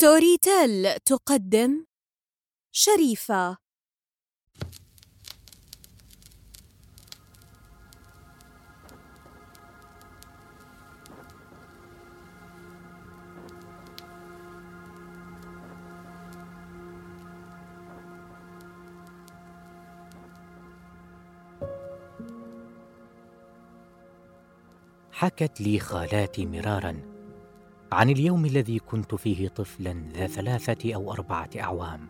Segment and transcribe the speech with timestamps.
[0.00, 1.84] ستوري تيل تقدم
[2.72, 3.56] شريفة.
[25.12, 27.17] حكت لي خالاتي مرارا
[27.92, 32.08] عن اليوم الذي كنت فيه طفلا ذا ثلاثة أو أربعة أعوام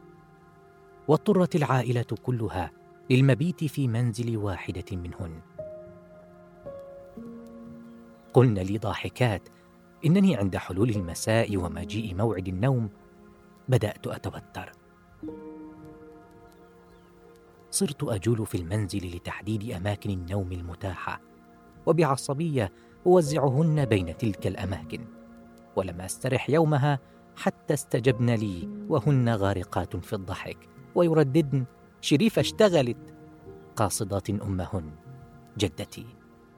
[1.08, 2.70] واضطرت العائلة كلها
[3.10, 5.40] للمبيت في منزل واحدة منهن.
[8.32, 9.48] قلن لي ضاحكات
[10.06, 12.90] إنني عند حلول المساء ومجيء موعد النوم
[13.68, 14.72] بدأت أتوتر.
[17.70, 21.20] صرت أجول في المنزل لتحديد أماكن النوم المتاحة
[21.86, 22.72] وبعصبية
[23.06, 25.17] أوزعهن بين تلك الأماكن.
[25.78, 26.98] ولم أسترح يومها
[27.36, 31.64] حتى استجبن لي وهن غارقات في الضحك ويرددن
[32.00, 33.14] شريفه اشتغلت.
[33.76, 34.90] قاصدات أمهن
[35.58, 36.06] جدتي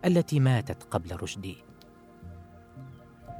[0.04, 1.56] التي ماتت قبل رشدي.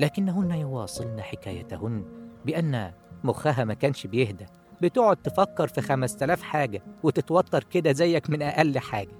[0.00, 2.04] لكنهن يواصلن حكايتهن
[2.44, 2.92] بأن
[3.24, 4.46] مخها ما كانش بيهدى
[4.82, 9.16] بتقعد تفكر في خمس تلاف حاجة وتتوتر كده زيك من أقل حاجة.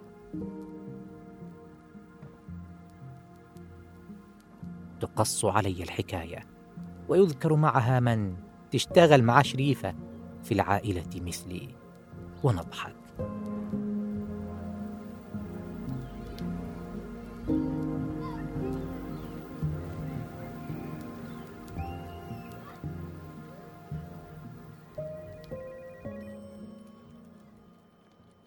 [5.01, 6.47] تقص علي الحكاية
[7.09, 8.37] ويذكر معها من
[8.70, 9.95] تشتغل مع شريفة
[10.42, 11.69] في العائلة مثلي.
[12.42, 12.95] ونضحك.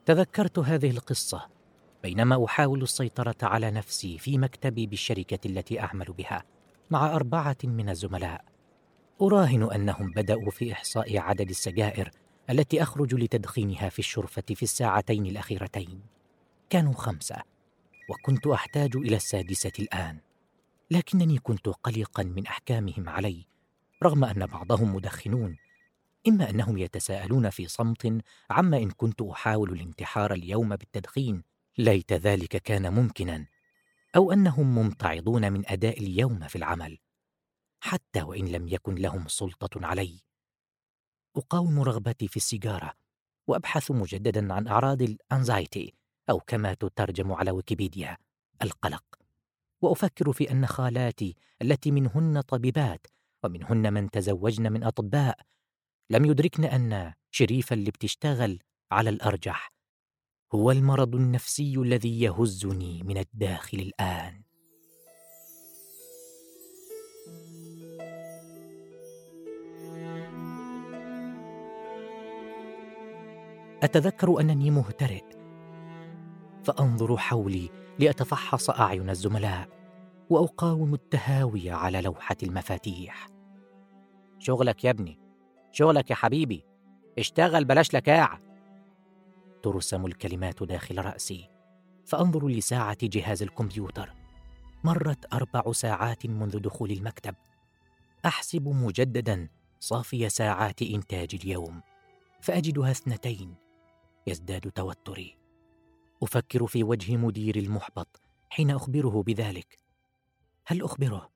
[0.05, 1.47] تذكرت هذه القصة
[2.03, 6.43] بينما أحاول السيطرة على نفسي في مكتبي بالشركة التي أعمل بها
[6.89, 8.45] مع أربعة من الزملاء.
[9.21, 12.11] أراهن أنهم بدأوا في إحصاء عدد السجائر
[12.49, 16.01] التي أخرج لتدخينها في الشرفة في الساعتين الأخيرتين.
[16.69, 17.35] كانوا خمسة
[18.09, 20.19] وكنت أحتاج إلى السادسة الآن.
[20.91, 23.45] لكنني كنت قلقا من أحكامهم علي
[24.03, 25.57] رغم أن بعضهم مدخنون
[26.27, 31.52] إما أنهم يتساءلون في صمت عما إن كنت أحاول الانتحار اليوم بالتدخين.
[31.77, 33.47] ليت ذلك كان ممكنا
[34.15, 36.99] أو أنهم ممتعضون من أداء اليوم في العمل
[37.83, 40.19] حتى وإن لم يكن لهم سلطة علي.
[41.37, 42.93] أقاوم رغبتي في السيجارة
[43.47, 45.93] وأبحث مجددا عن أعراض الأنزايتي
[46.29, 48.17] أو كما تترجم على ويكيبيديا
[48.61, 49.03] القلق.
[49.81, 53.07] وأفكر في أن خالاتي التي منهن طبيبات
[53.43, 55.39] ومنهن من تزوجن من أطباء
[56.09, 58.59] لم يدركن أن شريفا اللي بتشتغل
[58.91, 59.72] على الأرجح.
[60.55, 64.41] هو المرض النفسي الذي يهزني من الداخل الآن.
[73.83, 75.23] أتذكر أنني مهترئ.
[76.63, 79.69] فأنظر حولي لأتفحص أعين الزملاء
[80.29, 83.27] وأقاوم التهاوي على لوحة المفاتيح.
[84.39, 85.19] شغلك يا ابني
[85.71, 86.65] شغلك يا حبيبي
[87.19, 88.52] اشتغل بلاش لكاعة.
[89.63, 91.49] ترسم الكلمات داخل رأسي
[92.05, 94.13] فأنظر لساعة جهاز الكمبيوتر.
[94.83, 97.35] مرت أربع ساعات منذ دخول المكتب.
[98.25, 101.81] أحسب مجددا صافي ساعات إنتاج اليوم.
[102.41, 103.55] فأجدها اثنتين.
[104.27, 105.37] يزداد توتري.
[106.23, 109.77] أفكر في وجه مدير المحبط حين أخبره بذلك.
[110.65, 111.29] هل أخبره؟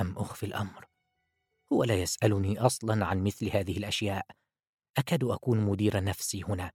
[0.00, 0.86] أم أخفي الأمر؟
[1.72, 4.26] هو لا يسألني أصلا عن مثل هذه الأشياء.
[4.98, 6.70] أكاد أكون مدير نفسي هنا.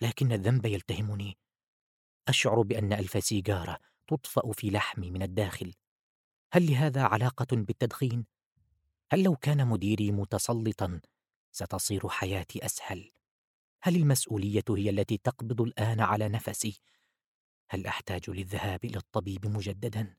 [0.00, 1.38] لكن الذنب يلتهمني.
[2.28, 5.74] أشعر بأن ألف سيجارة تطفأ في لحمي من الداخل.
[6.52, 8.26] هل لهذا علاقة بالتدخين؟
[9.10, 11.00] هل لو كان مديري متسلطا
[11.52, 13.10] ستصير حياتي أسهل؟
[13.82, 16.80] هل المسؤولية هي التي تقبض الآن على نفسي؟
[17.68, 20.16] هل أحتاج للذهاب إلى الطبيب مجددا؟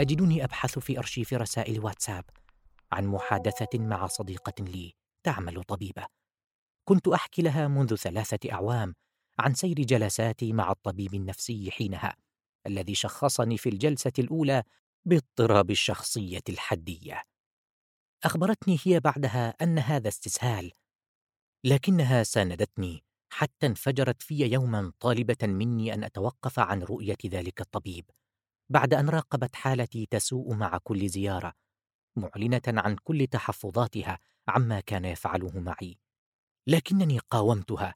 [0.00, 2.24] أجدني أبحث في ارشيف رسائل واتساب
[2.92, 6.06] عن محادثة مع صديقة لي تعمل طبيبة.
[6.84, 8.94] كنت أحكي لها منذ ثلاثة أعوام
[9.38, 12.16] عن سير جلساتي مع الطبيب النفسي حينها
[12.66, 14.62] الذي شخصني في الجلسة الأولى
[15.04, 17.22] باضطراب الشخصية الحدية.
[18.24, 20.72] أخبرتني هي بعدها أن هذا استسهال
[21.64, 28.04] لكنها ساندتني حتى انفجرت في يوما طالبة مني أن أتوقف عن رؤية ذلك الطبيب.
[28.70, 31.52] بعد أن راقبت حالتي تسوء مع كل زيارة
[32.16, 34.18] معلنة عن كل تحفظاتها
[34.48, 35.98] عما كان يفعله معي.
[36.66, 37.94] لكنني قاومتها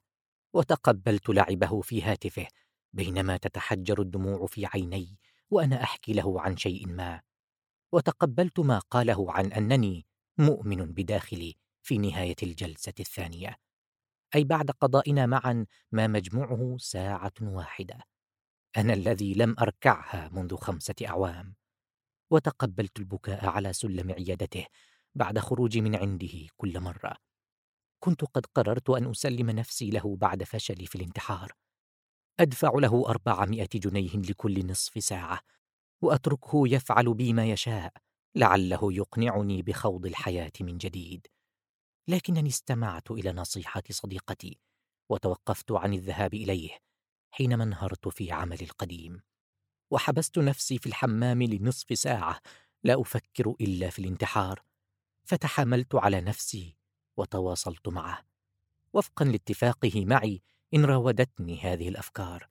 [0.53, 2.47] وتقبلت لعبه في هاتفه
[2.93, 5.19] بينما تتحجر الدموع في عيني
[5.49, 7.21] وأنا أحكي له عن شيء ما.
[7.91, 10.05] وتقبلت ما قاله عن أنني
[10.37, 13.55] مؤمن بداخلي في نهاية الجلسة الثانية.
[14.35, 18.14] أي بعد قضائنا معا ما مجموعه ساعة واحدة.
[18.77, 21.55] أنا الذي لم أركعها منذ خمسة أعوام
[22.31, 24.65] وتقبلت البكاء على سلم عيادته
[25.15, 27.15] بعد خروجي من عنده كل مرة.
[27.99, 31.51] كنت قد قررت أن أسلم نفسي له بعد فشلي في الانتحار.
[32.39, 35.39] أدفع له أربعمائة جنيه لكل نصف ساعة
[36.01, 37.93] وأتركه يفعل بي ما يشاء
[38.35, 41.27] لعله يقنعني بخوض الحياة من جديد.
[42.07, 44.59] لكنني استمعت إلى نصيحة صديقتي
[45.09, 46.77] وتوقفت عن الذهاب إليه.
[47.35, 49.21] حينما انهرت في عملي القديم.
[49.91, 52.39] وحبست نفسي في الحمام لنصف ساعة
[52.83, 54.63] لا أفكر إلا في الانتحار.
[55.23, 56.75] فتحاملت على نفسي
[57.17, 58.25] وتواصلت معه.
[58.93, 60.41] وفقا لاتفاقه معي
[60.73, 62.49] إن راودتني هذه الأفكار.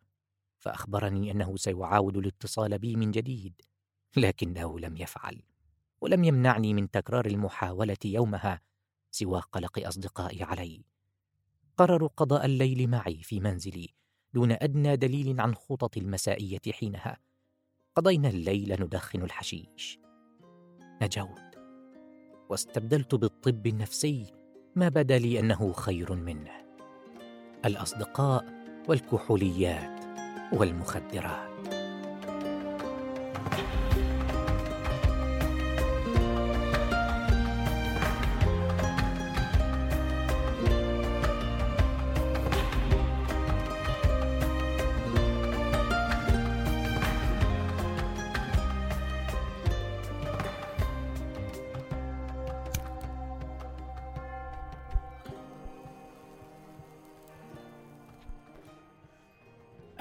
[0.59, 3.63] فأخبرني أنه سيعاود الاتصال بي من جديد
[4.17, 5.43] لكنه لم يفعل.
[6.01, 8.61] ولم يمنعني من تكرار المحاولة يومها
[9.11, 10.85] سوى قلق أصدقائي علي.
[11.77, 13.95] قرروا قضاء الليل معي في منزلي.
[14.35, 17.19] دون أدنى دليل عن خطط المسائية حينها.
[17.97, 19.99] قضينا الليل ندخن الحشيش.
[21.03, 21.41] نجوت.
[22.51, 24.27] واستبدلت بالطب النفسي
[24.77, 26.51] ما بدا لي أنه خير منه.
[27.65, 28.45] الأصدقاء
[28.89, 30.05] والكحوليات
[30.53, 31.54] والمخدرات.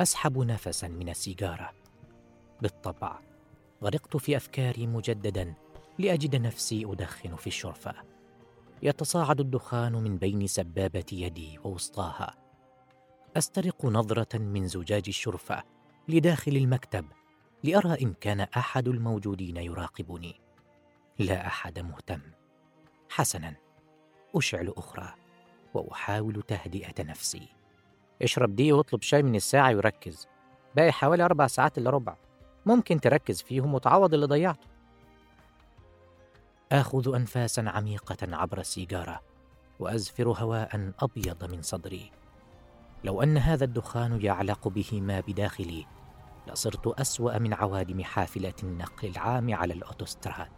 [0.04, 1.74] أسحب نفسا من السيجارة.
[2.62, 3.20] بالطبع
[3.84, 5.54] غرقت في أفكاري مجددا
[6.00, 7.94] لأجد نفسي أدخن في الشرفة.
[8.82, 12.36] يتصاعد الدخان من بين سبابة يدي ووسطاها.
[13.38, 15.64] أسترق نظرة من زجاج الشرفة
[16.08, 17.06] لداخل المكتب
[17.64, 20.42] لأرى إن كان أحد الموجودين يراقبني.
[21.20, 22.22] لا أحد مهتم.
[23.10, 23.56] حسنا
[24.36, 25.14] أشعل أخرى
[25.74, 27.63] وأحاول تهدئة نفسي.
[28.24, 30.28] اشرب دي واطلب شاي من الساعة وركز
[30.76, 32.16] باقي حوالي أربع ساعات إلا ربع.
[32.66, 34.68] ممكن تركز فيهم وتعوض اللي ضيعته.
[36.72, 39.22] آخذ أنفاسا عميقة عبر السيجارة
[39.80, 42.12] وأزفر هواء أبيض من صدري.
[43.04, 45.86] لو أن هذا الدخان يعلق به ما بداخلي
[46.48, 50.52] لصرت أسوأ من عوادم حافلة النقل العام على الأوتوستراد.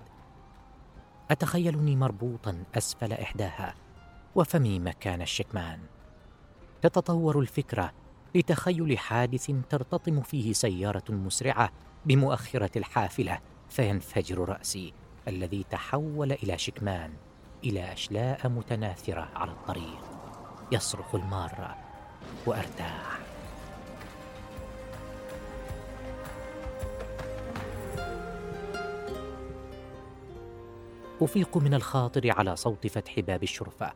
[1.31, 3.75] أتخيلني مربوطا أسفل إحداها
[4.35, 5.79] وفمي مكان الشكمان.
[6.85, 7.91] تتطور الفكرة
[8.35, 11.71] لتخيل حادث ترتطم فيه سيارة مسرعة
[12.05, 13.39] بمؤخرة الحافلة
[13.69, 14.93] فينفجر رأسي
[15.27, 17.13] الذي تحول إلى شكمان
[17.63, 19.99] إلى أشلاء متناثرة على الطريق.
[20.71, 21.75] يصرخ الماره
[22.45, 23.19] وأرتاح.
[31.21, 33.93] أفيق من الخاطر على صوت فتح باب الشرفة.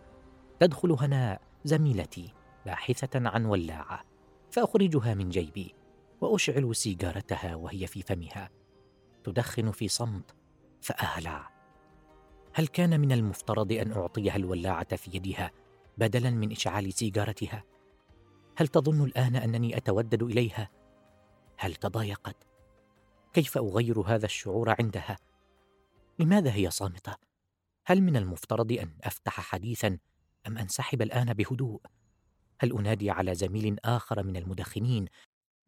[0.60, 2.39] تدخل هناء زميلتي.
[2.70, 4.06] باحثة عن ولاعة
[4.52, 5.76] فأخرجها من جيبي
[6.22, 8.50] وأشعل سيجارتها وهي في فمها
[9.24, 10.36] تدخن في صمت
[10.82, 11.52] فأهلع
[12.54, 15.52] هل كان من المفترض أن أعطيها الولاعة في يدها
[15.98, 17.64] بدلا من إشعال سيجارتها؟
[18.58, 20.70] هل تظن الآن أنني أتودد إليها؟
[21.58, 22.48] هل تضايقت؟
[23.34, 25.18] كيف أغير هذا الشعور عندها؟
[26.20, 27.16] لماذا هي صامتة؟
[27.86, 29.98] هل من المفترض أن أفتح حديثا
[30.48, 31.82] أم أنسحب الآن بهدوء؟
[32.62, 35.06] هل أنادي على زميل آخر من المدخنين؟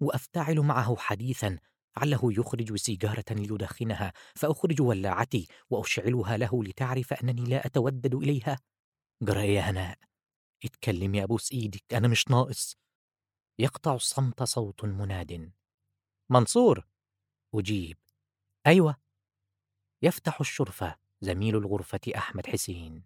[0.02, 1.60] وأفتعل معه حديثا
[1.98, 8.60] عله يخرج سيجارة ليدخنها فأخرج ولاعتي وأشعلها له لتعرف أنني لا أتودد إليها؟
[9.24, 9.98] جرى يا هناء
[10.66, 12.76] اتكلمي ابوس إيدك أنا مش ناقص.
[13.60, 15.52] يقطع الصمت صوت مناد.
[16.32, 16.88] منصور!
[17.56, 17.98] أجيب.
[18.68, 18.96] أيوه.
[20.04, 23.04] يفتح الشرفة زميل الغرفة أحمد حسين.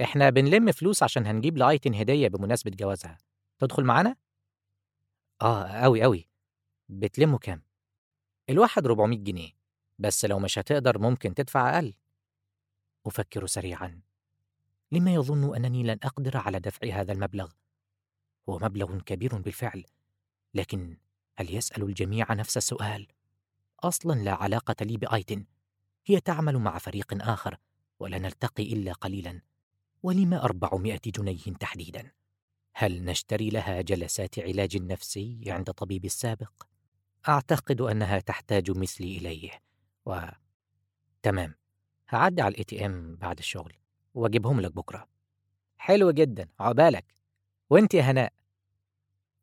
[0.00, 3.18] إحنا بنلم فلوس عشان هنجيب لآيتن هدية بمناسبة جوازها
[3.58, 4.16] تدخل معانا؟
[5.42, 6.28] آه أوي أوي
[6.88, 7.62] بتلموا كام؟
[8.50, 9.50] الواحد 400 جنيه
[9.98, 11.94] بس لو مش هتقدر ممكن تدفع أقل
[13.06, 14.00] أفكر سريعا
[14.92, 17.52] لما يظن أنني لن أقدر على دفع هذا المبلغ؟
[18.48, 19.84] هو مبلغ كبير بالفعل
[20.54, 20.96] لكن
[21.36, 23.06] هل يسأل الجميع نفس السؤال؟
[23.80, 25.46] أصلا لا علاقة لي بآيتن
[26.06, 27.58] هي تعمل مع فريق آخر
[28.00, 29.40] ولا نلتقي إلا قليلا
[30.04, 32.12] ولم أربعمائة جنيه تحديدا؟
[32.74, 36.52] هل نشتري لها جلسات علاج نفسي عند طبيب السابق؟
[37.28, 39.50] أعتقد أنها تحتاج مثلي إليه.
[40.06, 40.20] و...
[41.22, 41.54] تمام
[42.08, 43.72] هعدي على الاي ام بعد الشغل
[44.14, 45.08] وأجيبهم لك بكرة.
[45.76, 47.14] حلو جدا عقبالك.
[47.70, 48.32] وأنت يا هناء؟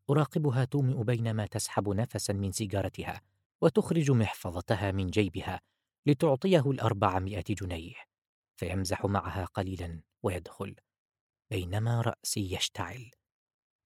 [0.09, 3.21] أراقبها تومئ بينما تسحب نفسا من سيجارتها
[3.61, 5.61] وتخرج محفظتها من جيبها
[6.05, 7.95] لتعطيه الأربعمائة جنيه
[8.55, 10.10] فيمزح معها قليلا.
[10.23, 10.75] ويدخل
[11.51, 13.11] بينما رأسي يشتعل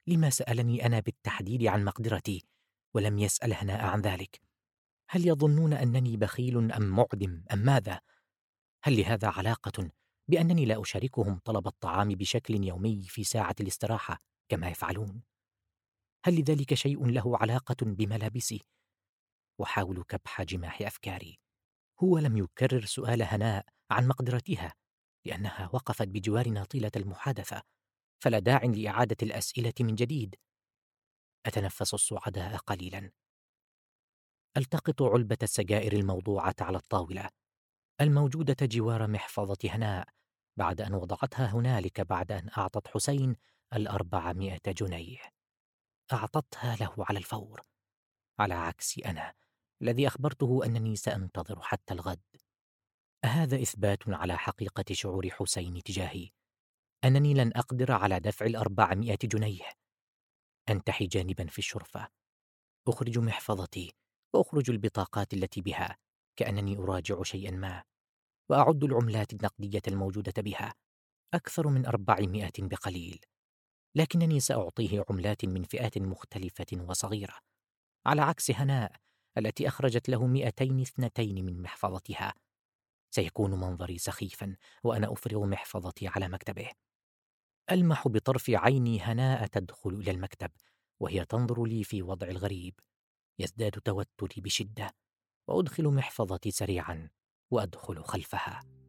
[0.08, 2.46] لما سألني أنا بالتحديد عن مقدرتي
[2.94, 4.42] ولم يسأل هناء عن ذلك
[5.10, 8.00] هل يظنون أنني بخيل أم معدم أم ماذا؟
[8.84, 9.92] هل لهذا علاقة
[10.27, 15.22] بأنني لا أشاركهم طلب الطعام بشكل يومي في ساعة الاستراحة كما يفعلون؟
[16.25, 18.62] هل لذلك شيء له علاقة بملابسي؟
[19.63, 21.39] أحاول كبح جماح أفكاري
[22.04, 24.74] هو لم يكرر سؤال هناء عن مقدرتها
[25.25, 27.62] لأنها وقفت بجوارنا طيلة المحادثة
[28.24, 30.36] فلا داع لإعادة الأسئلة من جديد.
[31.46, 33.12] أتنفس الصعداء قليلا.
[34.58, 37.29] ألتقط علبة السجائر الموضوعة على الطاولة.
[38.01, 40.08] الموجودة جوار محفظة هناء.
[40.58, 43.36] بعد أن وضعتها هنالك بعد أن أعطت حسين
[43.74, 45.17] الأربعمائة جنيه.
[46.13, 47.62] أعطتها له على الفور.
[48.39, 49.34] على عكس أنا
[49.82, 52.45] الذي أخبرته أنني سأنتظر حتى الغد.
[53.25, 56.29] أهذا إثبات على حقيقة شعور حسين تجاهي.
[57.03, 59.72] أنني لن أقدر على دفع الأربعمائة جنيه.
[60.70, 62.08] أنتحي جانبا في الشرفة.
[62.88, 63.94] أخرج محفظتي.
[64.34, 65.98] وأخرج البطاقات التي بها.
[66.36, 67.84] كأنني أراجع شيئا ما.
[68.50, 70.74] وأعد العملات النقدية الموجودة بها.
[71.34, 73.20] أكثر من أربعمائة بقليل.
[73.96, 77.39] لكنني سأعطيه عملات من فئات مختلفة وصغيرة.
[78.05, 78.96] على عكس هناء
[79.38, 82.34] التي أخرجت له مئتين اثنتين من محفظتها.
[83.15, 86.69] سيكون منظري سخيفا وأنا أفرغ محفظتي على مكتبه.
[87.72, 90.51] ألمح بطرف عيني هناء تدخل إلى المكتب
[91.00, 92.79] وهي تنظر لي في وضع الغريب.
[93.39, 94.95] يزداد توتري بشدة
[95.48, 97.10] وأدخل محفظتي سريعا
[97.51, 98.85] وأدخل خلفها.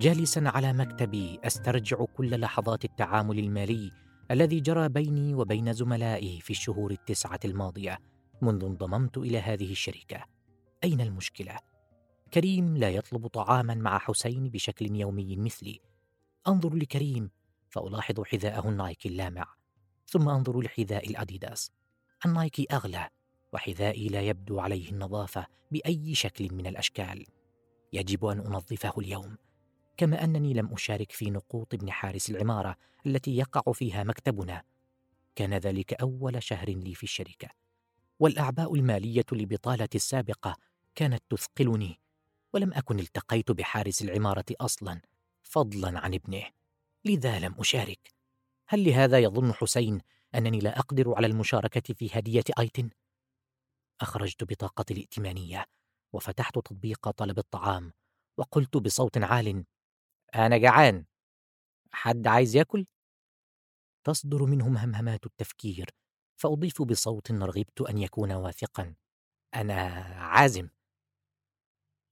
[0.00, 3.92] جالسا على مكتبي أسترجع كل لحظات التعامل المالي
[4.30, 7.98] الذي جرى بيني وبين زملائي في الشهور التسعة الماضية
[8.42, 10.24] منذ انضممت إلى هذه الشركة.
[10.84, 11.58] أين المشكلة؟
[12.34, 15.80] كريم لا يطلب طعاما مع حسين بشكل يومي مثلي.
[16.48, 17.30] أنظر لكريم
[17.70, 19.54] فألاحظ حذاءه النايكي اللامع
[20.06, 21.72] ثم أنظر لحذاء الأديداس.
[22.26, 23.08] النايكي أغلى
[23.52, 27.26] وحذائي لا يبدو عليه النظافة بأي شكل من الأشكال.
[27.92, 29.36] يجب أن أنظفه اليوم.
[30.00, 32.76] كما أنني لم أشارك في نقوط ابن حارس العمارة
[33.06, 34.62] التي يقع فيها مكتبنا.
[35.36, 37.48] كان ذلك أول شهر لي في الشركة.
[38.18, 40.56] والأعباء المالية لبطالتي السابقة
[40.94, 42.00] كانت تثقلني
[42.52, 45.00] ولم أكن التقيت بحارس العمارة أصلا
[45.42, 46.44] فضلا عن ابنه.
[47.04, 48.14] لذا لم أشارك.
[48.68, 50.00] هل لهذا يظن حسين
[50.34, 52.90] أنني لا أقدر على المشاركة في هدية آيتن؟
[54.00, 55.66] أخرجت بطاقتي الائتمانية
[56.12, 57.92] وفتحت تطبيق طلب الطعام
[58.36, 59.64] وقلت بصوت عال
[60.34, 61.04] أنا جعان.
[61.92, 62.86] حد عايز ياكل؟
[64.04, 65.90] تصدر منهم همهمات التفكير
[66.36, 68.94] فأضيف بصوت رغبت أن يكون واثقا.
[69.54, 69.74] أنا
[70.16, 70.68] عازم.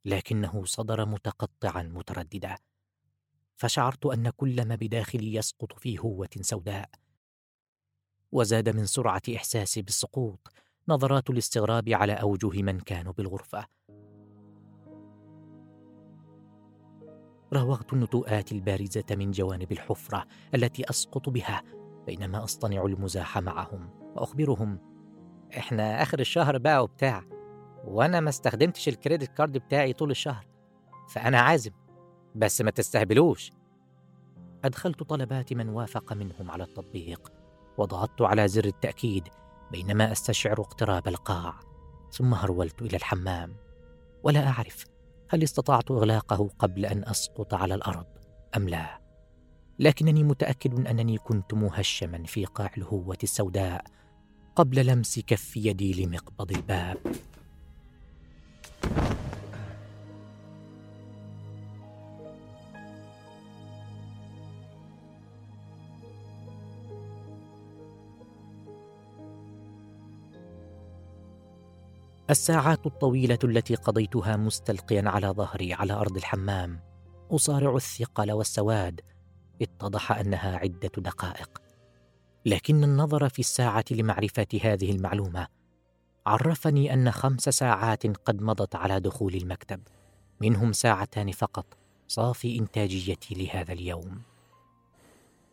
[0.05, 2.57] لكنه صدر متقطعا مترددا.
[3.57, 6.91] فشعرت أن كل ما بداخلي يسقط في هوة سوداء.
[8.33, 10.49] وزاد من سرعة إحساسي بالسقوط
[10.89, 13.78] نظرات الاستغراب على أوجه من كانوا بالغرفة.
[17.53, 20.25] راوغت النتوءات البارزة من جوانب الحفرة
[20.55, 21.63] التي أسقط بها
[22.07, 24.79] بينما أصطنع المزاح معهم وأخبرهم
[25.57, 27.25] إحنا آخر الشهر بقى وبتاع
[27.85, 30.47] وأنا ما استخدمتش الكريدت كارد بتاعي طول الشهر
[31.09, 31.71] فأنا عازم
[32.35, 33.51] بس ما تستهبلوش.
[34.65, 37.33] أدخلت طلبات من وافق منهم على التطبيق
[37.79, 39.29] وضغطت على زر التأكيد
[39.73, 41.55] بينما أستشعر اقتراب القاع
[42.13, 43.57] ثم هرولت إلى الحمام
[44.23, 44.85] ولا أعرف
[45.31, 48.07] هل استطعت إغلاقه قبل أن أسقط على الأرض
[48.57, 49.01] أم لا؟
[49.79, 53.85] لكنني متأكد أنني كنت مهشما في قاع الهوة السوداء
[54.57, 56.99] قبل لمس كف يدي لمقبض الباب.
[72.31, 76.81] الساعات الطويلة التي قضيتها مستلقيا على ظهري على أرض الحمام
[77.31, 79.01] أصارع الثقل والسواد.
[79.63, 81.63] اتضح أنها عدة دقائق.
[82.47, 85.47] لكن النظر في الساعة لمعرفة هذه المعلومة
[86.27, 89.81] عرفني أن خمس ساعات قد مضت على دخول المكتب.
[90.41, 91.67] منهم ساعتان فقط
[92.09, 94.23] صافي إنتاجيتي لهذا اليوم.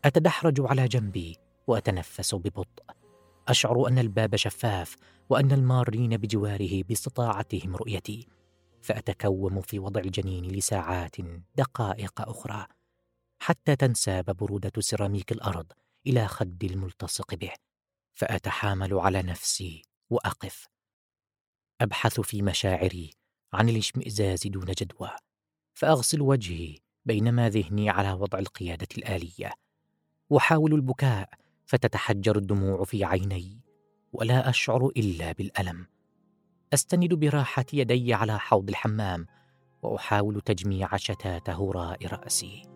[0.04, 2.82] أتدحرج على جنبي وأتنفس ببطء.
[3.48, 4.96] أشعر أن الباب شفاف
[5.28, 8.26] وأن المارين بجواره باستطاعتهم رؤيتي
[8.82, 11.16] فأتكوم في وضع الجنين لساعات
[11.56, 12.66] دقائق أخرى
[13.38, 15.72] حتى تنساب بروده سيراميك الأرض
[16.06, 17.52] إلى خدي الملتصق به
[18.14, 20.68] فأتحامل على نفسي وأقف.
[21.80, 23.10] أبحث في مشاعري
[23.52, 25.10] عن الاشمئزاز دون جدوى
[25.74, 29.52] فأغسل وجهي بينما ذهني على وضع القيادة الآلية.
[30.30, 31.28] واحاول البكاء
[31.66, 33.65] فتتحجر الدموع في عيني.
[34.18, 35.86] ولا أشعر إلا بالألم.
[36.74, 39.26] أستند براحه يدي على حوض الحمام
[39.82, 42.75] وأحاول تجميع شتات هراء رأسي.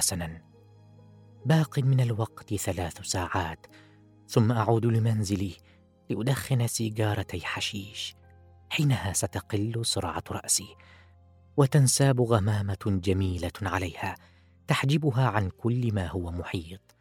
[0.00, 0.42] حسنا.
[1.46, 3.66] باق من الوقت ثلاث ساعات
[4.28, 5.56] ثم أعود لمنزلي
[6.10, 8.14] لأدخن سيجارتي حشيش.
[8.70, 10.76] حينها ستقل سرعه رأسي
[11.56, 14.14] وتنساب غمامة جميلة عليها
[14.66, 16.96] تحجبها عن كل ما هو محيط.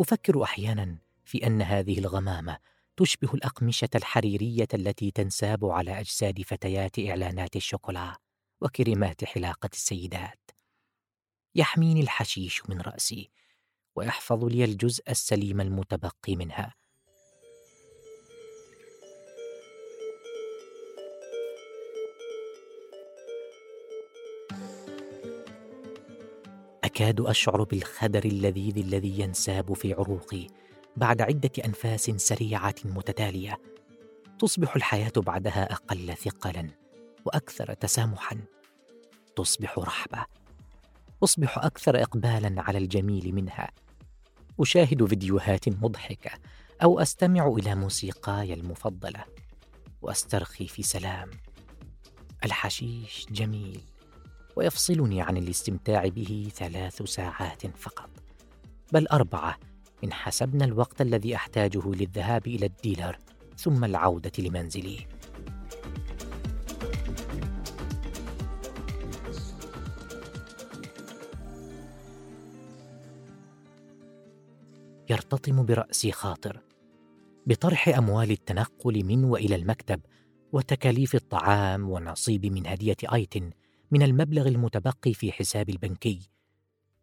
[0.00, 2.58] أفكر أحيانا في أن هذه الغمامة
[2.96, 8.16] تشبه الأقمشة الحريرية التي تنساب على أجساد فتيات إعلانات الشوكولا
[8.60, 10.41] وكريمات حلاقة السيدات.
[11.54, 13.30] يحميني الحشيش من رأسي
[13.96, 16.74] ويحفظ لي الجزء السليم المتبقي منها.
[26.84, 30.46] أكاد أشعر بالخدر اللذيذ الذي ينساب في عروقي
[30.96, 33.58] بعد عدة أنفاس سريعة متتالية.
[34.38, 36.68] تصبح الحياة بعدها أقل ثقلا
[37.24, 38.40] وأكثر تسامحا.
[39.36, 40.41] تصبح رحبة.
[41.24, 43.70] أصبح أكثر اقبالا على الجميل منها.
[44.60, 46.30] أشاهد فيديوهات مضحكة
[46.82, 49.24] أو أستمع إلى موسيقاي المفضلة.
[50.02, 51.30] وأسترخي في سلام.
[52.44, 53.80] الحشيش جميل
[54.56, 58.10] ويفصلني عن الاستمتاع به ثلاث ساعات فقط.
[58.92, 59.58] بل أربعة
[60.04, 63.18] إن حسبنا الوقت الذي أحتاجه للذهاب إلى الديلر
[63.56, 65.06] ثم العودة لمنزلي.
[75.12, 76.60] يرتطم برأسي خاطر
[77.46, 80.00] بطرح أموال التنقل من وإلى المكتب
[80.52, 83.50] وتكاليف الطعام ونصيب من هدية ايتن
[83.90, 86.30] من المبلغ المتبقي في حسابي البنكي.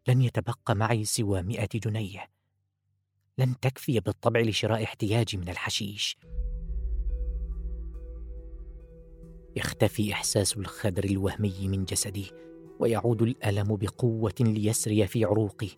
[0.08, 2.30] لن يتبقى معي سوى مئة جنيه.
[3.38, 6.16] لن تكفي بالطبع لشراء احتياجي من الحشيش.
[9.56, 12.30] يختفي إحساس الخدر الوهمي من جسدي
[12.80, 15.70] ويعود الألم بقوة ليسري في عروقي.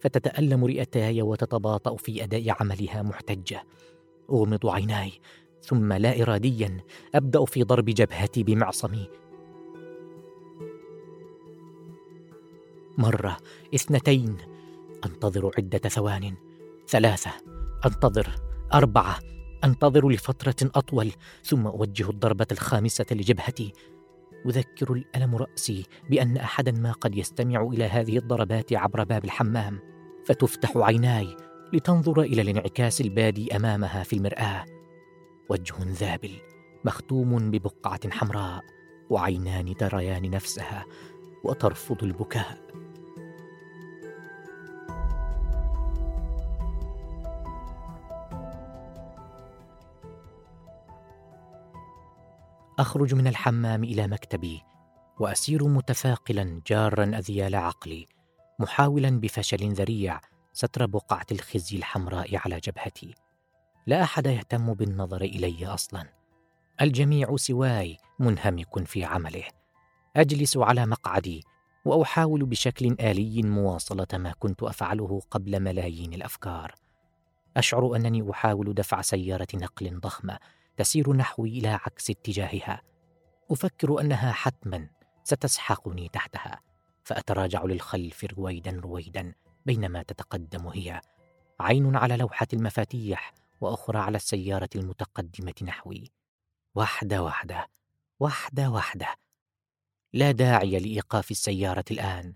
[0.00, 3.64] فتتألم رئتاي وتتباطأ في أداء عملها محتجة.
[4.30, 5.12] أغمض عيناي
[5.62, 6.76] ثم لا إراديا
[7.14, 9.08] أبدأ في ضرب جبهتي بمعصمي.
[12.98, 13.36] مرة
[13.74, 14.36] اثنتين
[15.06, 16.34] أنتظر عدة ثوان.
[16.88, 17.30] ثلاثة
[17.86, 18.34] أنتظر.
[18.74, 19.18] أربعة
[19.64, 21.12] أنتظر لفترة أطول
[21.44, 23.72] ثم أوجه الضربة الخامسة لجبهتي.
[24.44, 29.78] يذكر الألم رأسي بأن أحدا ما قد يستمع إلى هذه الضربات عبر باب الحمام
[30.26, 31.36] فتفتح عيناي
[31.72, 34.64] لتنظر إلى الانعكاس البادي أمامها في المرآة.
[35.50, 36.32] وجه ذابل
[36.84, 38.64] مختوم ببقعة حمراء
[39.10, 40.84] وعينان تريان نفسها
[41.44, 42.69] وترفض البكاء.
[52.80, 54.62] أخرج من الحمام إلى مكتبي
[55.18, 58.08] وأسير متثاقلا جارا أذيال عقلي
[58.58, 60.20] محاولا بفشل ذريع
[60.52, 63.14] ستر بقعة الخزي الحمراء على جبهتي.
[63.86, 66.08] لا أحد يهتم بالنظر إلي أصلا.
[66.80, 69.44] الجميع سواي منهمك في عمله.
[70.16, 71.44] أجلس على مقعدي
[71.84, 76.74] وأحاول بشكل آلي مواصلة ما كنت أفعله قبل ملايين الأفكار.
[77.56, 80.38] أشعر أنني أحاول دفع سيارة نقل ضخمة
[80.80, 82.82] تسير نحوي إلى عكس اتجاهها.
[83.50, 84.88] أفكر أنها حتما
[85.24, 86.60] ستسحقني تحتها
[87.04, 89.34] فأتراجع للخلف رويدا رويدا
[89.66, 91.00] بينما تتقدم هي.
[91.60, 96.12] عين على لوحة المفاتيح وأخرى على السيارة المتقدمة نحوي.
[96.74, 97.66] واحدة واحدة
[98.20, 99.14] واحدة واحدة.
[100.12, 102.34] لا داعي لإيقاف السيارة الآن.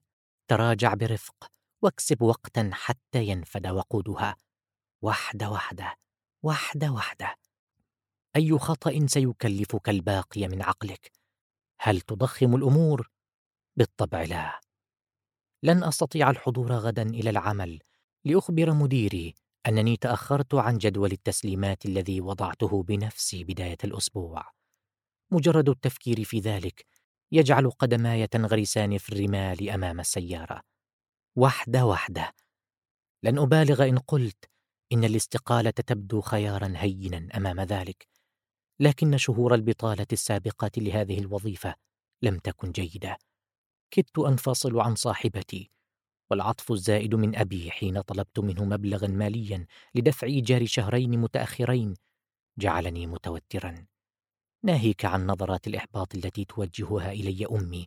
[0.49, 1.47] تراجع برفق
[1.83, 4.37] واكسب وقتا حتى ينفد وقودها.
[5.03, 5.97] واحدة واحدة
[6.43, 7.44] واحدة واحدة.
[8.37, 11.13] أي خطأ سيكلفك الباقي من عقلك.
[11.81, 13.11] هل تضخم الأمور؟
[13.77, 14.61] بالطبع لا.
[15.63, 17.79] لن أستطيع الحضور غدا إلى العمل.
[18.25, 19.35] لأخبر مديري
[19.67, 24.51] أنني تأخرت عن جدول التسليمات الذي وضعته بنفسي بداية الأسبوع.
[25.31, 26.87] مجرد التفكير في ذلك
[27.33, 30.63] يجعل قدماي تنغرسان في الرمال أمام السيارة.
[31.37, 32.33] وحدة وحدة.
[33.23, 34.45] لن أبالغ إن قلت
[34.93, 38.14] إن الاستقالة تبدو خيارا هينا أمام ذلك.
[38.81, 41.75] لكن شهور البطالة السابقه لهذه الوظيفة
[42.23, 43.19] لم تكن جيدة.
[43.91, 45.71] كدت أنفصل عن صاحبتي
[46.31, 51.95] والعطف الزائد من أبي حين طلبت منه مبلغا ماليا لدفع ايجار شهرين متأخرين
[52.59, 53.87] جعلني متوترا.
[54.63, 57.87] ناهيك عن نظرات الإحباط التي توجهها إلي أمي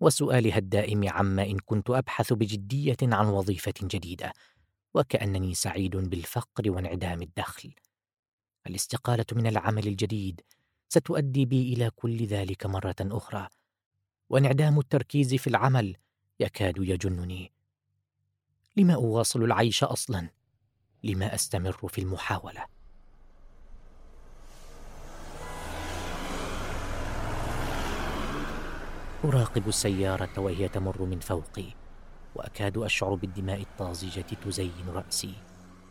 [0.00, 4.32] وسؤالها الدائم عما إن كنت أبحث بجدية عن وظيفة جديدة
[4.94, 7.74] وكأنني سعيد بالفقر وانعدام الدخل.
[8.66, 10.40] الاستقالة من العمل الجديد
[10.88, 13.48] ستؤدي بي إلى كل ذلك مرة أخرى.
[14.28, 15.96] وانعدام التركيز في العمل
[16.40, 17.52] يكاد يجنني.
[18.76, 20.28] لما أواصل العيش أصلا؟
[21.04, 22.66] لما أستمر في المحاولة؟
[29.24, 31.66] أراقب السيارة وهي تمر من فوقي
[32.34, 35.34] وأكاد أشعر بالدماء الطازجة تزين رأسي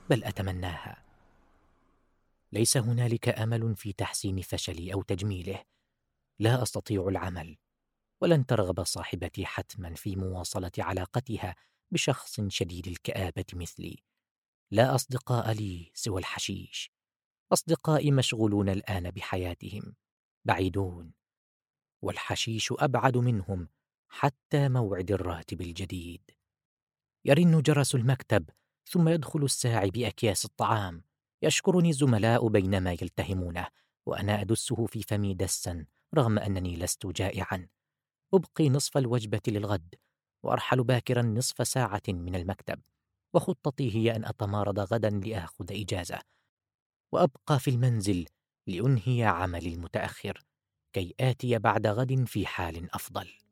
[0.09, 1.02] بل أتمناها.
[2.53, 5.63] ليس هنالك أمل في تحسين فشلي أو تجميله.
[6.39, 7.57] لا أستطيع العمل
[8.21, 11.55] ولن ترغب صاحبتي حتما في مواصلة علاقتها
[11.91, 14.03] بشخص شديد الكآبة مثلي.
[14.71, 16.91] لا أصدقاء لي سوى الحشيش.
[17.53, 19.95] أصدقائي مشغولون الآن بحياتهم.
[20.45, 21.13] بعيدون.
[22.01, 23.69] والحشيش أبعد منهم
[24.09, 26.31] حتى موعد الراتب الجديد.
[27.25, 28.49] يرن جرس المكتب
[28.85, 31.03] ثم يدخل الساعي بأكياس الطعام.
[31.43, 33.67] يشكرني الزملاء بينما يلتهمونه
[34.05, 37.67] وأنا أدسه في فمي دسا رغم أنني لست جائعا.
[38.33, 39.95] أبقي نصف الوجبة للغد
[40.43, 42.81] وأرحل باكرا نصف ساعة من المكتب.
[43.33, 46.21] وخطتي هي أن اتمارض غدا لأخذ إجازة.
[47.11, 48.25] وأبقى في المنزل
[48.67, 50.43] لأنهي عملي المتأخر
[50.93, 53.42] كي آتي بعد غد في حال أفضل.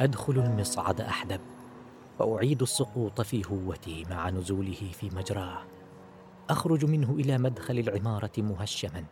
[0.00, 1.40] أدخل المصعد أحدب
[2.18, 5.62] وأعيد السقوط في هوتي مع نزوله في مجراه.
[6.50, 9.04] أخرج منه إلى مدخل العمارة مهشما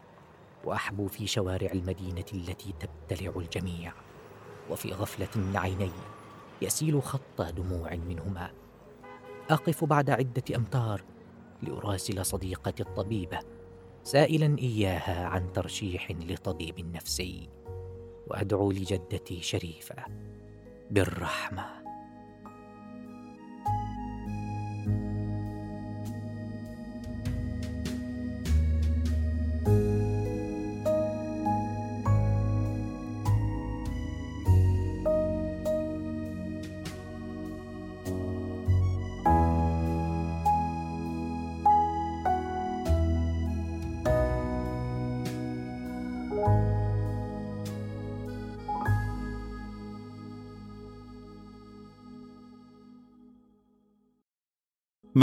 [0.64, 3.92] وأحبو في شوارع المدينة التي تبتلع الجميع.
[4.70, 5.90] وفي غفلة من عيني
[6.62, 8.50] يسيل خط دموع منهما.
[9.50, 11.04] أقف بعد عدة أمتار
[11.62, 13.38] لأراسل صديقتي الطبيبة
[14.02, 17.48] سائلا إياها عن ترشيح لطبيب نفسي
[18.26, 20.04] وأدعو لجدتي شريفة.
[20.90, 21.85] بالرحمة.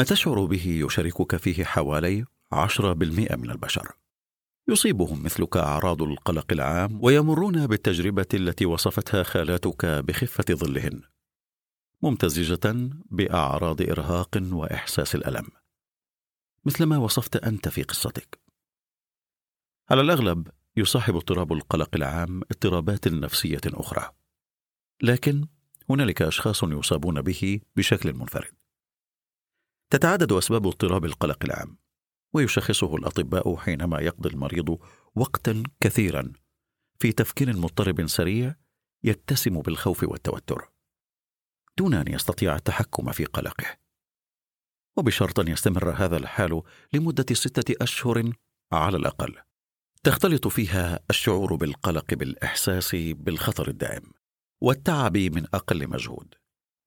[0.03, 3.91] ما تشعر به يشاركك فيه حوالي 10% من البشر.
[4.67, 11.01] يصيبهم مثلك أعراض القلق العام ويمرون بالتجربة التي وصفتها خالاتك بخفة ظلهن
[12.01, 15.47] ممتزجة بأعراض إرهاق وإحساس الألم
[16.65, 18.39] مثل ما وصفت أنت في قصتك.
[19.89, 24.09] على الأغلب يصاحب اضطراب القلق العام اضطرابات نفسية أخرى
[25.01, 25.47] لكن
[25.89, 28.62] هنالك أشخاص يصابون به بشكل منفرد.
[29.93, 31.77] تتعدد أسباب اضطراب القلق العام
[32.33, 34.79] ويشخصه الأطباء حينما يقضي المريض
[35.15, 36.33] وقتا كثيرا
[36.99, 38.55] في تفكير مضطرب سريع
[39.03, 40.71] يتسم بالخوف والتوتر
[41.77, 43.65] دون أن يستطيع التحكم في قلقه.
[44.97, 46.61] وبشرط أن يستمر هذا الحال
[46.93, 48.31] لمدة ستة أشهر
[48.71, 49.35] على الأقل.
[50.03, 54.11] تختلط فيها الشعور بالقلق بالإحساس بالخطر الدائم
[54.61, 56.35] والتعب من أقل مجهود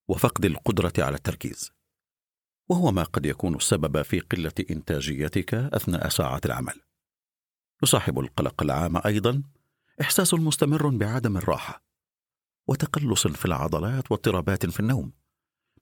[0.09, 1.76] وفقد القدرة على التركيز.
[2.69, 6.81] وهو ما قد يكون السبب في قلة إنتاجيتك أثناء ساعات العمل.
[7.83, 9.43] يصاحب القلق العام أيضا
[10.01, 11.83] إحساس مستمر بعدم الراحة
[12.67, 15.11] وتقلص في العضلات واضطرابات في النوم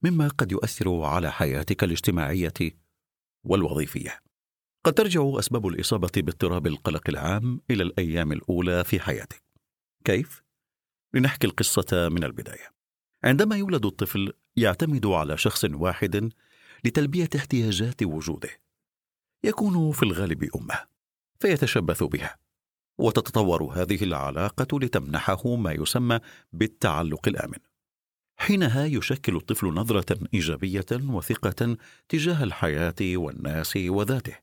[0.03, 2.53] مما قد يؤثر على حياتك الاجتماعية
[3.43, 4.19] والوظيفية.
[4.83, 9.43] قد ترجع أسباب الإصابة باضطراب القلق العام إلى الأيام الأولى في حياتك.
[10.03, 10.43] كيف؟
[11.13, 12.71] لنحكي القصة من البداية.
[13.23, 16.31] عندما يولد الطفل يعتمد على شخص واحد
[16.85, 18.49] لتلبية احتياجات وجوده.
[19.43, 20.87] يكون في الغالب أمة
[21.39, 22.37] فيتشبث بها.
[22.97, 26.19] وتتطور هذه العلاقة لتمنحه ما يسمى
[26.53, 27.57] بالتعلق الآمن.
[28.37, 31.77] حينها يشكل الطفل نظرة إيجابية وثقة
[32.09, 34.35] تجاه الحياة والناس وذاته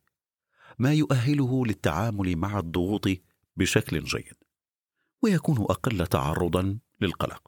[0.79, 3.09] ما يؤهله للتعامل مع الضغوط
[3.57, 4.37] بشكل جيد.
[5.23, 7.43] ويكون أقل تعرضا للقلق.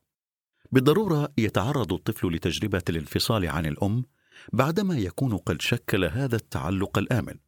[0.72, 4.04] بالضرورة يتعرض الطفل لتجربة الانفصال عن الأم
[4.52, 7.38] بعدما يكون قد شكل هذا التعلق الآمن.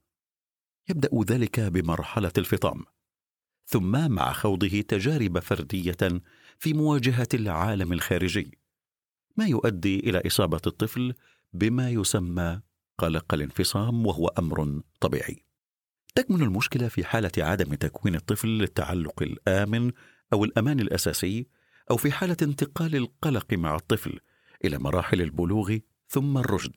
[0.89, 2.85] يبدأ ذلك بمرحلة الفطام
[3.67, 6.23] ثم مع خوضه تجارب فردية
[6.59, 8.59] في مواجهة العالم الخارجي
[9.37, 11.15] ما يؤدي إلى إصابة الطفل
[11.53, 12.61] بما يسمى
[12.99, 15.45] قلق الانفصام وهو أمر طبيعي.
[16.15, 19.93] تكمن المشكلة في حالة عدم تكوين الطفل للتعلق الآمن
[20.33, 21.47] أو الأمان الأساسي
[21.91, 24.21] أو في حالة انتقال القلق مع الطفل
[24.65, 25.77] إلى مراحل البلوغ
[26.09, 26.75] ثم الرشد.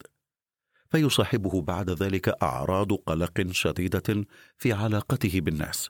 [0.90, 4.26] فيصاحبه بعد ذلك أعراض قلق شديدة
[4.58, 5.90] في علاقته بالناس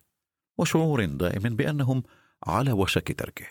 [0.58, 2.04] وشعور دائم بأنهم
[2.44, 3.46] على وشك تركه.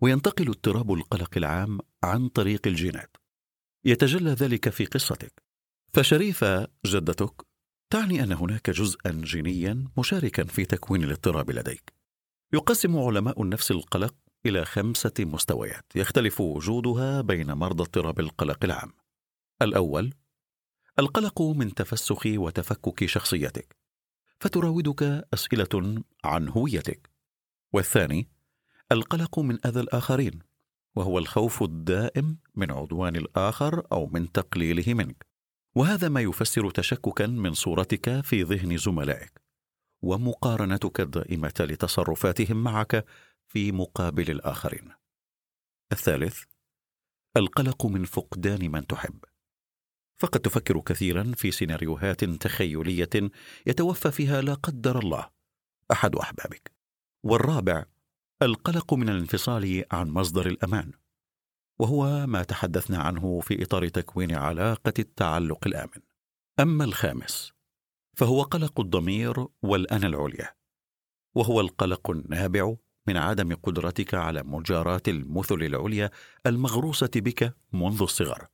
[0.00, 3.16] وينتقل اضطراب القلق العام عن طريق الجينات.
[3.84, 5.42] يتجلى ذلك في قصتك.
[5.94, 7.46] فشريفه جدتك
[7.90, 11.92] تعني أن هناك جزءا جينيا مشاركا في تكوين الاضطراب لديك.
[12.52, 14.14] يقسم علماء النفس القلق
[14.46, 19.05] إلى خمسة مستويات يختلف وجودها بين مرضى اضطراب القلق العام.
[19.62, 20.14] الأول
[20.98, 23.76] القلق من تفسخ وتفكك شخصيتك
[24.40, 25.02] فتراودك
[25.34, 27.10] أسئلة عن هويتك.
[27.72, 28.28] والثاني
[28.92, 30.38] القلق من أذى الآخرين
[30.94, 35.26] وهو الخوف الدائم من عدوان الآخر أو من تقليله منك.
[35.74, 39.40] وهذا ما يفسر تشككا من صورتك في ذهن زملائك
[40.02, 43.04] ومقارنتك الدائمة لتصرفاتهم معك
[43.46, 44.92] في مقابل الآخرين.
[45.92, 46.42] الثالث
[47.36, 49.24] القلق من فقدان من تحب.
[50.18, 53.30] فقد تفكر كثيرا في سيناريوهات تخيلية
[53.66, 55.30] يتوفى فيها لا قدر الله
[55.92, 56.72] أحد أحبابك.
[57.22, 57.84] والرابع
[58.42, 60.92] القلق من الانفصال عن مصدر الأمان
[61.78, 66.02] وهو ما تحدثنا عنه في إطار تكوين علاقة التعلق الآمن.
[66.60, 67.52] أما الخامس
[68.16, 70.54] فهو قلق الضمير والانا العليا
[71.34, 72.74] وهو القلق النابع
[73.06, 76.10] من عدم قدرتك على مجاراة المثل العليا
[76.46, 78.48] المغروسة بك منذ الصغر.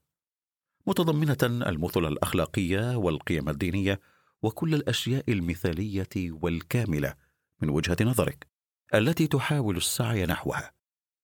[0.87, 4.01] متضمنة المثل الأخلاقية والقيم الدينية
[4.43, 7.15] وكل الأشياء المثالية والكاملة
[7.61, 8.47] من وجهة نظرك
[8.95, 10.73] التي تحاول السعي نحوها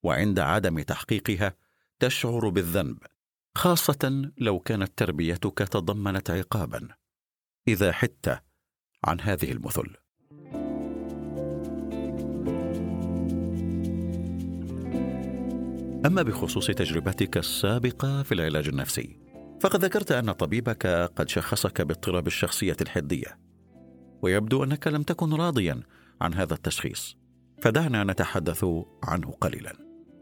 [0.03, 1.55] وعند عدم تحقيقها
[1.99, 2.99] تشعر بالذنب
[3.55, 6.89] خاصة لو كانت تربيتك تضمنت عقابا.
[7.69, 8.43] إذا حدت
[9.05, 9.97] عن هذه المثل.
[16.07, 19.28] أما بخصوص تجربتك السابقة في العلاج النفسي
[19.61, 23.39] فقد ذكرت أن طبيبك قد شخصك باضطراب الشخصية الحدية
[24.23, 25.81] ويبدو أنك لم تكن راضيا
[26.21, 27.17] عن هذا التشخيص
[27.63, 28.65] فدعنا نتحدث
[29.05, 29.73] عنه قليلا.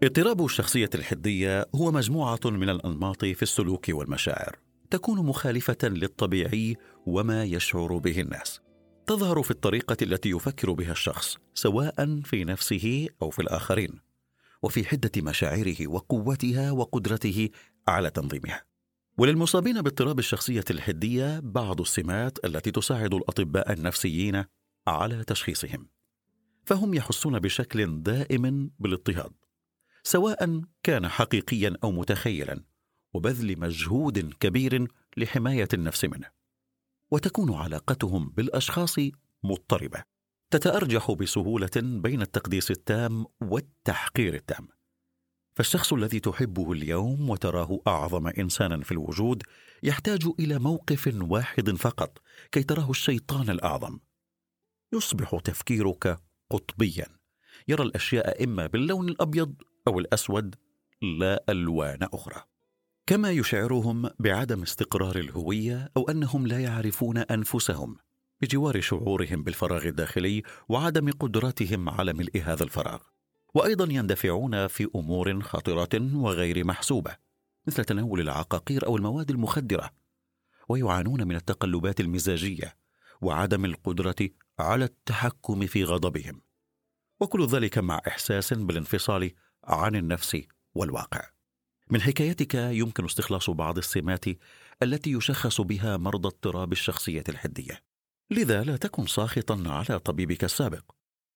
[0.02, 4.58] اضطراب الشخصية الحدية هو مجموعة من الأنماط في السلوك والمشاعر
[4.90, 8.60] تكون مخالفة للطبيعي وما يشعر به الناس.
[9.06, 14.00] تظهر في الطريقة التي يفكر بها الشخص سواء في نفسه أو في الآخرين
[14.62, 17.48] وفي حدة مشاعره وقوتها وقدرته
[17.88, 18.65] على تنظيمها.
[19.18, 24.44] وللمصابين باضطراب الشخصية الحديه بعض السمات التي تساعد الأطباء النفسيين
[24.86, 25.88] على تشخيصهم.
[26.64, 29.32] فهم يحسون بشكل دائم بالاضطهاد
[30.02, 32.64] سواء كان حقيقيا أو متخيلا
[33.14, 36.30] وبذل مجهود كبير لحماية النفس منه.
[37.10, 38.96] وتكون علاقتهم بالأشخاص
[39.44, 40.02] مضطربة.
[40.50, 44.68] تتأرجح بسهولة بين التقديس التام والتحقير التام.
[45.56, 49.42] فالشخص الذي تحبه اليوم وتراه أعظم إنسانا في الوجود
[49.82, 52.18] يحتاج إلى موقف واحد فقط
[52.52, 53.98] كي تراه الشيطان الأعظم.
[54.94, 56.18] يصبح تفكيرك
[56.50, 57.06] قطبيا.
[57.68, 59.54] يرى الأشياء إما باللون الأبيض
[59.88, 60.54] أو الأسود
[61.02, 62.42] لا ألوان أخرى.
[63.06, 67.96] كما يشعرهم بعدم استقرار الهوية أو أنهم لا يعرفون أنفسهم
[68.42, 73.00] بجوار شعورهم بالفراغ الداخلي وعدم قدرتهم على ملء هذا الفراغ.
[73.56, 77.16] وأيضا يندفعون في أمور خطره وغير محسوبة
[77.66, 79.90] مثل تناول العقاقير أو المواد المخدرة
[80.68, 82.76] ويعانون من التقلبات المزاجية
[83.20, 86.42] وعدم القدرة على التحكم في غضبهم.
[87.20, 89.30] وكل ذلك مع إحساس بالانفصال
[89.64, 90.42] عن النفس
[90.74, 91.30] والواقع.
[91.90, 94.24] من حكايتك يمكن استخلاص بعض السمات
[94.82, 97.82] التي يشخص بها مرضى اضطراب الشخصية الحدية.
[98.30, 100.90] لذا لا تكن ساخطا على طبيبك السابق.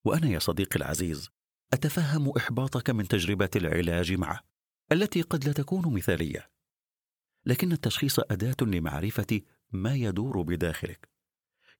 [0.04, 1.30] وأنا يا صديقي العزيز
[1.72, 4.40] أتفهم إحباطك من تجربه العلاج معه
[4.92, 6.50] التي قد لا تكون مثالية.
[7.46, 9.40] لكن التشخيص أداة لمعرفة
[9.72, 11.08] ما يدور بداخلك.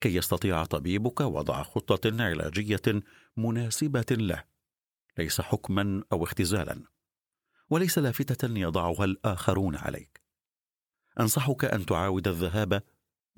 [0.01, 3.03] كي يستطيع طبيبك وضع خطة علاجية
[3.37, 4.45] مناسبة له.
[5.19, 6.83] ليس حكما أو اختزالا
[7.71, 10.23] وليس لافتة يضعها الآخرون عليك.
[11.21, 12.83] أنصحك أن تعاود الذهاب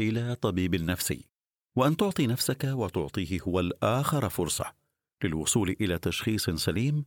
[0.01, 1.29] إلى طبيب نفسي
[1.77, 4.82] وأن تعطي نفسك وتعطيه هو الآخر فرصة.
[5.25, 7.05] للوصول إلى تشخيص سليم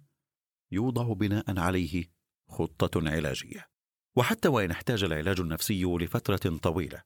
[0.71, 2.11] يوضع بناء عليه
[2.49, 3.69] خطة علاجية.
[4.15, 7.03] وحتى وإن احتاج العلاج النفسي لفترة طويلة.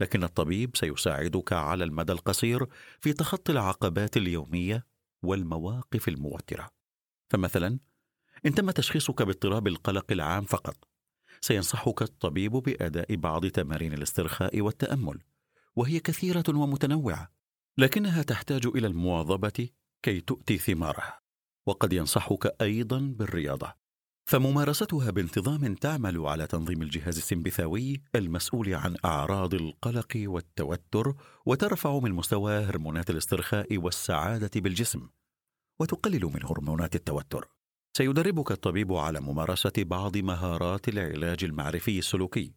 [0.00, 2.66] لكن الطبيب سيساعدك على المدى القصير
[3.00, 4.86] في تخطي العقبات اليومية
[5.22, 6.70] والمواقف الموترة.
[7.30, 7.78] فمثلا
[8.46, 10.88] إن تم تشخيصك باضطراب القلق العام فقط
[11.40, 15.18] سينصحك الطبيب بأداء بعض تمارين الاسترخاء والتأمل
[15.76, 17.32] وهي كثيرة ومتنوعة
[17.78, 19.68] لكنها تحتاج إلى المواظبة
[20.02, 21.20] كي تؤتي ثمارها
[21.68, 23.74] وقد ينصحك أيضا بالرياضة.
[24.28, 31.14] فممارستها بانتظام تعمل على تنظيم الجهاز السمبثاوي المسؤول عن أعراض القلق والتوتر
[31.46, 35.08] وترفع من مستوى هرمونات الاسترخاء والسعادة بالجسم
[35.80, 37.48] وتقلل من هرمونات التوتر.
[37.96, 42.54] سيدربك الطبيب على ممارسة بعض مهارات العلاج المعرفي السلوكي.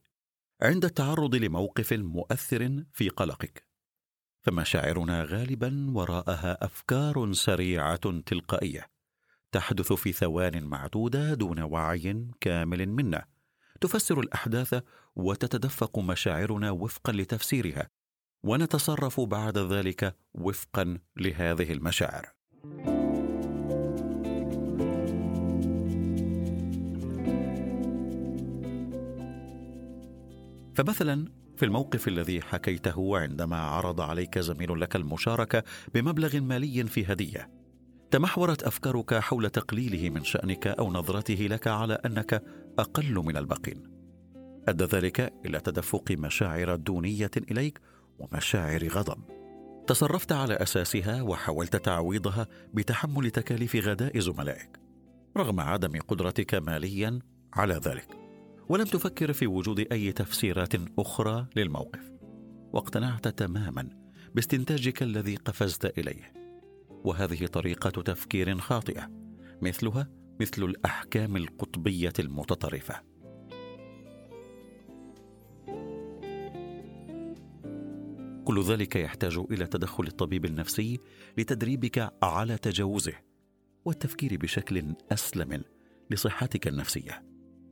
[0.61, 3.70] عند التعرض لموقف مؤثر في قلقك.
[4.41, 8.87] فمشاعرنا غالبا وراءها أفكار سريعة تلقائية
[9.51, 13.25] تحدث في ثوان معدودة دون وعي كامل منا.
[13.81, 14.83] تفسر الأحداث
[15.15, 17.89] وتتدفق مشاعرنا وفقا لتفسيرها
[18.43, 22.33] ونتصرف بعد ذلك وفقا لهذه المشاعر.
[30.75, 37.49] فمثلا في الموقف الذي حكيته عندما عرض عليك زميل لك المشاركة بمبلغ مالي في هدية.
[38.11, 42.43] تمحورت أفكارك حول تقليله من شأنك أو نظرته لك على أنك
[42.79, 43.83] أقل من الباقين.
[44.67, 47.79] أدى ذلك إلى تدفق مشاعر دونية إليك
[48.19, 49.23] ومشاعر غضب.
[49.87, 54.79] تصرفت على أساسها وحاولت تعويضها بتحمل تكاليف غداء زملائك
[55.37, 57.19] رغم عدم قدرتك ماليا
[57.53, 58.20] على ذلك.
[58.71, 62.11] ولم تفكر في وجود أي تفسيرات أخرى للموقف.
[62.73, 63.89] واقتنعت تماما
[64.35, 66.33] باستنتاجك الذي قفزت إليه.
[66.89, 69.09] وهذه طريقة تفكير خاطئة
[69.61, 70.07] مثلها
[70.41, 73.01] مثل الأحكام القطبية المتطرفة.
[78.45, 80.99] كل ذلك يحتاج إلى تدخل الطبيب النفسي
[81.37, 83.13] لتدريبك على تجاوزه
[83.85, 85.63] والتفكير بشكل أسلم
[86.11, 87.30] لصحتك النفسية.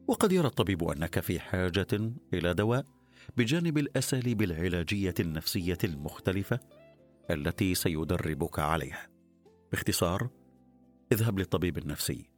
[0.10, 1.88] وقد يرى الطبيب أنك في حاجة
[2.34, 2.86] إلى دواء
[3.38, 6.60] بجانب الأساليب العلاجية النفسية المختلفة
[7.32, 9.08] التي سيدربك عليها.
[9.72, 10.30] باختصار
[11.12, 12.30] اذهب للطبيب النفسي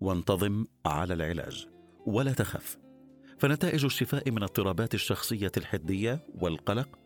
[0.00, 1.66] وانتظم على العلاج
[2.06, 2.78] ولا تخف
[3.38, 6.98] فنتائج الشفاء من اضطرابات الشخصية الحدية والقلق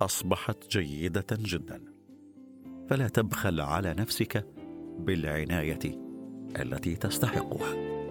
[0.00, 1.84] أصبحت جيدة جدا.
[2.90, 4.46] فلا تبخل على نفسك
[4.98, 5.80] بالعناية
[6.56, 8.01] التي تستحقها.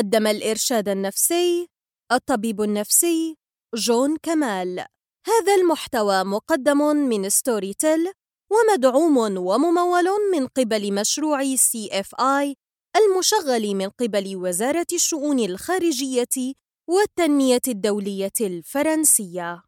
[0.00, 1.68] قدم الإرشاد النفسي
[2.12, 3.36] الطبيب النفسي
[3.74, 4.86] جون كمال.
[5.26, 8.12] هذا المحتوى مقدم من Storytel
[8.52, 12.56] ومدعوم وممول من قبل مشروع CFI
[12.96, 16.54] المشغل من قبل وزارة الشؤون الخارجية
[16.88, 19.62] والتنمية الدولية الفرنسية.